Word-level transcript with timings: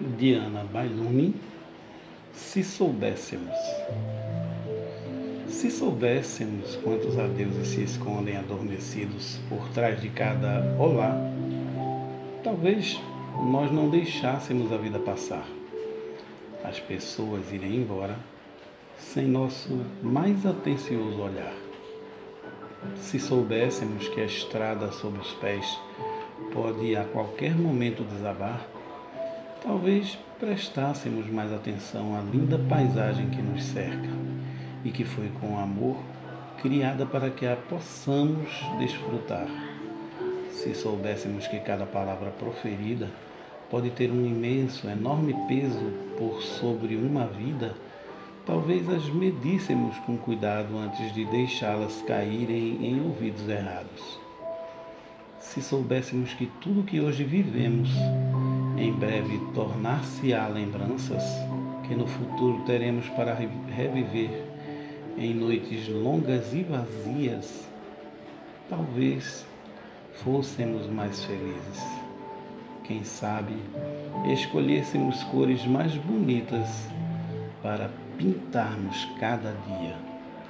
Diana 0.00 0.64
Bailuni, 0.64 1.34
se 2.32 2.64
soubéssemos. 2.64 3.54
Se 5.46 5.70
soubéssemos 5.70 6.76
quantos 6.76 7.18
adeuses 7.18 7.68
se 7.68 7.82
escondem 7.82 8.36
adormecidos 8.36 9.38
por 9.48 9.68
trás 9.70 10.00
de 10.00 10.08
cada 10.08 10.74
olá, 10.78 11.14
talvez 12.42 12.98
nós 13.44 13.70
não 13.70 13.90
deixássemos 13.90 14.72
a 14.72 14.78
vida 14.78 14.98
passar. 14.98 15.46
As 16.64 16.80
pessoas 16.80 17.52
irem 17.52 17.76
embora 17.76 18.16
sem 18.96 19.26
nosso 19.26 19.84
mais 20.02 20.46
atencioso 20.46 21.20
olhar. 21.20 21.54
Se 22.96 23.20
soubéssemos 23.20 24.08
que 24.08 24.20
a 24.22 24.24
estrada 24.24 24.90
sob 24.92 25.18
os 25.18 25.32
pés 25.34 25.78
pode 26.54 26.96
a 26.96 27.04
qualquer 27.04 27.54
momento 27.54 28.02
desabar, 28.02 28.66
talvez 29.62 30.18
prestássemos 30.38 31.26
mais 31.30 31.52
atenção 31.52 32.16
à 32.16 32.20
linda 32.20 32.58
paisagem 32.58 33.28
que 33.30 33.42
nos 33.42 33.62
cerca 33.64 34.08
e 34.84 34.90
que 34.90 35.04
foi 35.04 35.30
com 35.40 35.58
amor 35.58 35.96
criada 36.60 37.06
para 37.06 37.30
que 37.30 37.46
a 37.46 37.56
possamos 37.56 38.48
desfrutar. 38.78 39.46
Se 40.50 40.74
soubéssemos 40.74 41.46
que 41.46 41.58
cada 41.60 41.86
palavra 41.86 42.30
proferida 42.30 43.08
pode 43.70 43.90
ter 43.90 44.10
um 44.10 44.26
imenso, 44.26 44.88
enorme 44.88 45.34
peso 45.46 45.92
por 46.18 46.42
sobre 46.42 46.96
uma 46.96 47.26
vida, 47.26 47.74
talvez 48.44 48.88
as 48.88 49.08
medíssemos 49.08 49.96
com 50.00 50.16
cuidado 50.18 50.76
antes 50.76 51.14
de 51.14 51.24
deixá-las 51.26 52.02
caírem 52.02 52.84
em 52.84 53.00
ouvidos 53.00 53.48
errados. 53.48 54.18
Se 55.38 55.62
soubéssemos 55.62 56.34
que 56.34 56.46
tudo 56.60 56.82
que 56.82 57.00
hoje 57.00 57.24
vivemos 57.24 57.88
em 58.80 58.92
breve 58.94 59.38
tornar-se-á 59.54 60.48
lembranças 60.48 61.22
que 61.86 61.94
no 61.94 62.06
futuro 62.06 62.62
teremos 62.64 63.06
para 63.10 63.34
reviver 63.34 64.46
em 65.18 65.34
noites 65.34 65.86
longas 65.86 66.54
e 66.54 66.62
vazias, 66.62 67.68
talvez 68.70 69.44
fôssemos 70.24 70.86
mais 70.86 71.22
felizes. 71.22 71.84
Quem 72.84 73.04
sabe 73.04 73.54
escolhêssemos 74.32 75.22
cores 75.24 75.66
mais 75.66 75.94
bonitas 75.96 76.88
para 77.62 77.90
pintarmos 78.16 79.04
cada 79.20 79.52
dia. 79.66 79.96